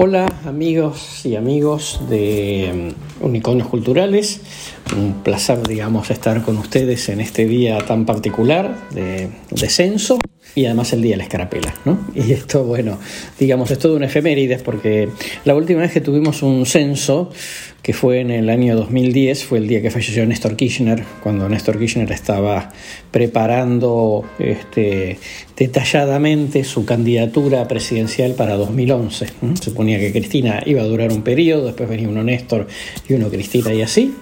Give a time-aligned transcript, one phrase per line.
[0.00, 4.40] Hola amigos y amigos de mm, Unicornios Culturales,
[4.96, 10.20] un placer digamos estar con ustedes en este día tan particular de, de censo
[10.54, 11.98] y además el día de la escarapela, ¿no?
[12.14, 12.96] Y esto, bueno,
[13.40, 15.08] digamos, es todo un efemérides porque
[15.44, 17.30] la última vez que tuvimos un censo,
[17.82, 21.78] que fue en el año 2010, fue el día que falleció Néstor Kirchner, cuando Néstor
[21.78, 22.70] Kirchner estaba
[23.10, 25.18] preparando este,
[25.56, 29.26] detalladamente su candidatura presidencial para 2011.
[29.62, 32.66] Suponía que Cristina iba a durar un periodo, después venía uno Néstor
[33.08, 34.14] y uno Cristina y así.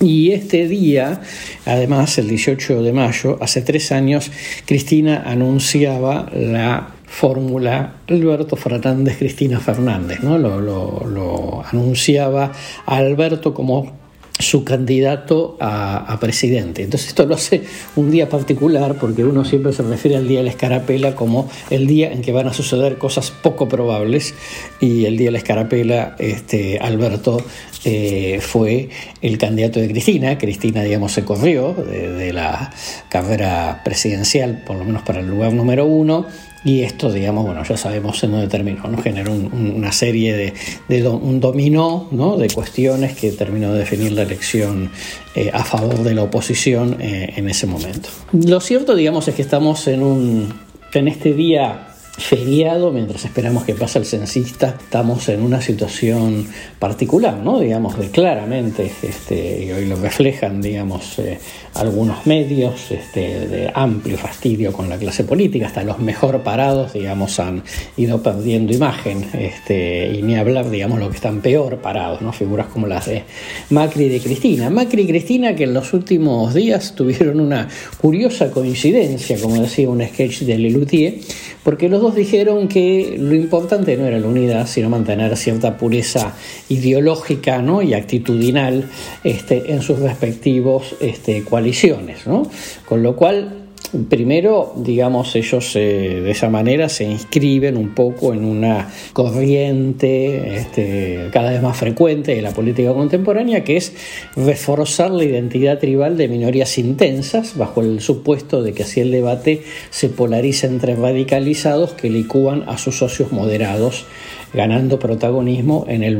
[0.00, 1.22] Y este día,
[1.64, 4.30] además, el 18 de mayo, hace tres años,
[4.66, 10.36] Cristina anunciaba la fórmula Alberto Fernández, Cristina Fernández, ¿no?
[10.36, 12.52] Lo, lo, anunciaba
[12.84, 13.90] a Alberto como
[14.38, 16.82] su candidato a, presidente.
[16.82, 17.62] Entonces esto lo hace
[17.96, 21.86] un día particular porque uno siempre se refiere al día de la escarapela como el
[21.86, 24.34] día en que van a suceder cosas poco probables
[24.80, 27.38] y el día de la escarapela este, Alberto
[27.86, 28.90] eh, fue
[29.22, 30.36] el candidato de Cristina.
[30.36, 32.74] Cristina, digamos, se corrió de la
[33.08, 36.26] carrera presidencial, por lo menos para el lugar número uno
[36.66, 39.00] y esto, digamos, bueno, ya sabemos en dónde terminó, ¿no?
[39.00, 40.52] Generó una serie
[40.88, 42.36] de, un dominó ¿no?
[42.36, 44.90] de cuestiones que terminó de definir la elección
[45.36, 48.08] eh, a favor de la oposición eh, en ese momento.
[48.32, 50.54] Lo cierto, digamos, es que estamos en un
[50.92, 54.76] en este día feriado mientras esperamos que pase el censista.
[54.78, 56.46] Estamos en una situación
[56.78, 57.60] particular, ¿no?
[57.60, 61.38] Digamos, de claramente, este, y hoy lo reflejan, digamos, eh,
[61.74, 67.38] algunos medios este, de amplio fastidio con la clase política, hasta los mejor parados, digamos,
[67.38, 67.62] han
[67.96, 72.32] ido perdiendo imagen, este, y ni hablar, digamos, lo que están peor parados, ¿no?
[72.32, 73.24] Figuras como las de
[73.70, 74.70] Macri y de Cristina.
[74.70, 80.02] Macri y Cristina que en los últimos días tuvieron una curiosa coincidencia, como decía un
[80.02, 81.14] sketch de Lelutier,
[81.62, 86.34] porque los dos dijeron que lo importante no era la unidad, sino mantener cierta pureza
[86.68, 87.82] ideológica ¿no?
[87.82, 88.84] y actitudinal
[89.24, 92.26] este, en sus respectivos este, coaliciones.
[92.26, 92.48] ¿no?
[92.86, 93.65] Con lo cual
[94.08, 101.28] Primero, digamos, ellos eh, de esa manera se inscriben un poco en una corriente este,
[101.32, 103.92] cada vez más frecuente de la política contemporánea, que es
[104.34, 109.62] reforzar la identidad tribal de minorías intensas, bajo el supuesto de que así el debate
[109.90, 114.06] se polariza entre radicalizados que licúan a sus socios moderados,
[114.52, 116.16] ganando protagonismo en el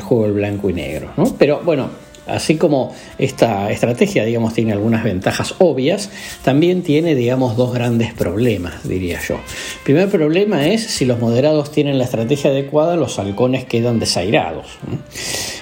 [0.00, 1.10] juego del blanco y negro.
[1.38, 1.90] Pero bueno,
[2.26, 6.10] Así como esta estrategia, digamos, tiene algunas ventajas obvias,
[6.44, 9.34] también tiene, digamos, dos grandes problemas, diría yo.
[9.34, 14.66] El primer problema es si los moderados tienen la estrategia adecuada, los halcones quedan desairados.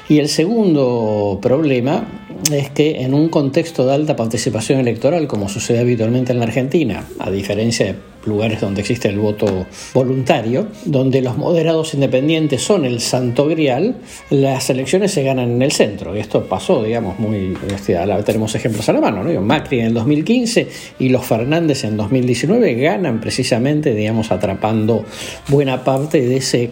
[0.08, 2.06] Y el segundo problema
[2.52, 7.04] es que en un contexto de alta participación electoral, como sucede habitualmente en la Argentina,
[7.18, 13.00] a diferencia de lugares donde existe el voto voluntario, donde los moderados independientes son el
[13.00, 13.96] santo grial,
[14.30, 16.16] las elecciones se ganan en el centro.
[16.16, 17.56] Y esto pasó, digamos, muy.
[17.74, 19.40] Este, tenemos ejemplos a la mano, ¿no?
[19.40, 25.04] Macri en el 2015 y los Fernández en 2019 ganan precisamente, digamos, atrapando
[25.48, 26.70] buena parte de ese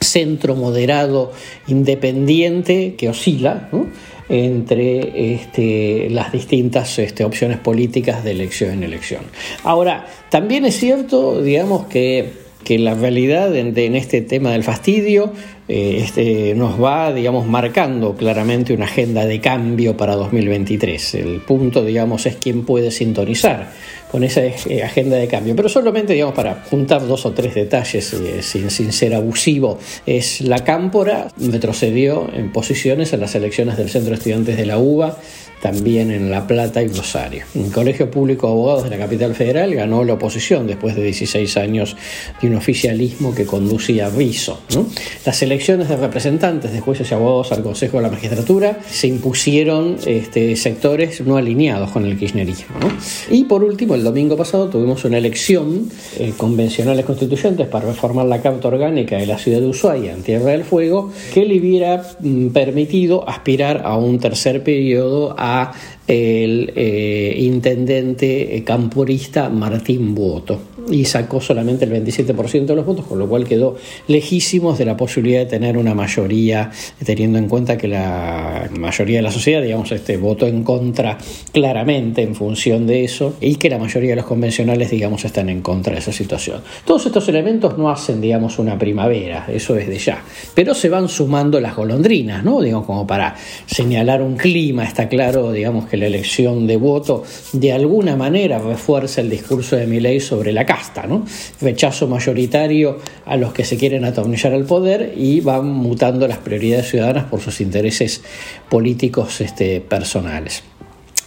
[0.00, 1.32] centro moderado
[1.66, 3.86] independiente que oscila, ¿no?
[4.30, 9.22] Entre este, las distintas este, opciones políticas de elección en elección.
[9.64, 12.32] Ahora, también es cierto, digamos, que,
[12.78, 15.32] la realidad en, en, este tema del fastidio
[15.68, 21.14] eh, este, nos va, digamos, marcando claramente una agenda de cambio para 2023.
[21.14, 23.70] El punto, digamos, es quién puede sintonizar
[24.10, 25.54] con esa eh, agenda de cambio.
[25.54, 30.40] Pero solamente, digamos, para juntar dos o tres detalles eh, sin, sin, ser abusivo, es
[30.40, 35.18] la Cámpora retrocedió en posiciones en las elecciones del Centro de Estudiantes de la UBA,
[35.60, 37.44] también en La Plata y Rosario.
[37.54, 41.56] El Colegio Público de Abogados de la capital federal ganó la oposición después de 16
[41.56, 41.96] años
[42.40, 44.60] de un oficialismo que conducía a Rizo.
[45.24, 49.96] Las elecciones de representantes de jueces y abogados al Consejo de la Magistratura se impusieron
[50.06, 52.76] este, sectores no alineados con el kirchnerismo.
[53.30, 58.40] Y por último, el domingo pasado tuvimos una elección eh, convencionales constituyentes para reformar la
[58.40, 62.48] Carta Orgánica de la ciudad de Ushuaia en Tierra del Fuego, que le hubiera mm,
[62.48, 65.49] permitido aspirar a un tercer periodo a
[66.06, 73.06] el eh, intendente eh, camporista Martín Buoto y sacó solamente el 27% de los votos,
[73.06, 73.76] con lo cual quedó
[74.08, 76.70] lejísimos de la posibilidad de tener una mayoría,
[77.04, 81.18] teniendo en cuenta que la mayoría de la sociedad, digamos, este, votó en contra
[81.52, 85.62] claramente en función de eso y que la mayoría de los convencionales, digamos, están en
[85.62, 86.60] contra de esa situación.
[86.84, 90.22] Todos estos elementos no hacen, digamos, una primavera, eso es de ya,
[90.54, 92.60] pero se van sumando las golondrinas, ¿no?
[92.60, 97.72] Digamos, como para señalar un clima, está claro, digamos, que la elección de voto de
[97.72, 101.26] alguna manera refuerza el discurso de Milei sobre la caja basta, ¿no?
[101.60, 106.88] Rechazo mayoritario a los que se quieren atornillar al poder y van mutando las prioridades
[106.88, 108.22] ciudadanas por sus intereses
[108.70, 110.62] políticos este, personales.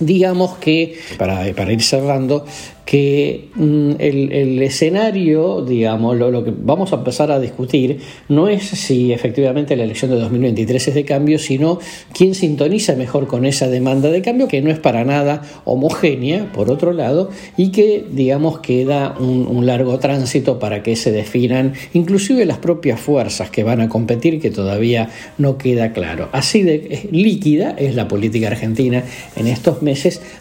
[0.05, 2.45] Digamos que, para, para ir cerrando,
[2.85, 9.13] que mm, el, escenario, digamos, lo, que vamos a empezar a discutir no es si
[9.13, 11.79] efectivamente la elección de 2023 es de cambio, sino
[12.13, 16.69] quién sintoniza mejor con esa demanda de cambio, que no es para nada homogénea, por
[16.69, 22.45] otro lado, y que, digamos, queda un, un largo tránsito para que se definan inclusive
[22.45, 26.29] las propias fuerzas que van a competir, que todavía no queda claro.
[26.31, 29.03] Así de líquida es la política argentina
[29.35, 29.81] en estos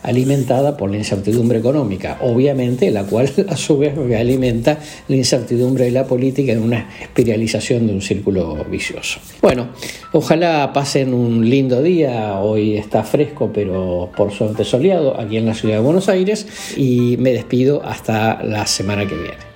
[0.03, 4.79] alimentada por la incertidumbre económica obviamente, la cual a su vez alimenta
[5.09, 9.21] la incertidumbre de la política en una espiralización de un círculo vicioso.
[9.41, 9.69] Bueno,
[10.13, 15.55] ojalá pasen un lindo día, hoy está fresco pero por suerte soleado aquí en la
[15.55, 16.47] ciudad de Buenos Aires
[16.77, 19.53] y me despido hasta la semana que viene.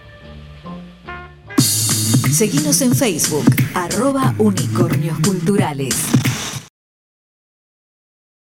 [2.32, 5.94] Seguimos en Facebook, arroba unicornios culturales.